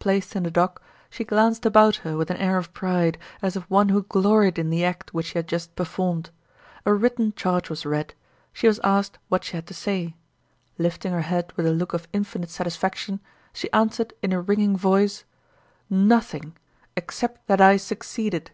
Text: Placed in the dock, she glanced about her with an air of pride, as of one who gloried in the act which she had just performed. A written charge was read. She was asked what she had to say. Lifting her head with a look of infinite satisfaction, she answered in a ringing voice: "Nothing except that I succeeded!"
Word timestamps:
Placed 0.00 0.36
in 0.36 0.42
the 0.42 0.50
dock, 0.50 0.82
she 1.08 1.24
glanced 1.24 1.64
about 1.64 1.96
her 2.04 2.14
with 2.18 2.30
an 2.30 2.36
air 2.36 2.58
of 2.58 2.74
pride, 2.74 3.16
as 3.40 3.56
of 3.56 3.62
one 3.70 3.88
who 3.88 4.02
gloried 4.02 4.58
in 4.58 4.68
the 4.68 4.84
act 4.84 5.14
which 5.14 5.28
she 5.32 5.38
had 5.38 5.48
just 5.48 5.74
performed. 5.74 6.28
A 6.84 6.92
written 6.92 7.32
charge 7.32 7.70
was 7.70 7.86
read. 7.86 8.12
She 8.52 8.66
was 8.66 8.80
asked 8.84 9.16
what 9.30 9.44
she 9.44 9.52
had 9.56 9.66
to 9.68 9.72
say. 9.72 10.14
Lifting 10.76 11.12
her 11.14 11.22
head 11.22 11.54
with 11.56 11.64
a 11.64 11.72
look 11.72 11.94
of 11.94 12.06
infinite 12.12 12.50
satisfaction, 12.50 13.20
she 13.54 13.72
answered 13.72 14.12
in 14.22 14.34
a 14.34 14.42
ringing 14.42 14.76
voice: 14.76 15.24
"Nothing 15.88 16.54
except 16.94 17.46
that 17.46 17.62
I 17.62 17.78
succeeded!" 17.78 18.50